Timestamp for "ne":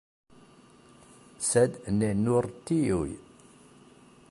1.99-2.09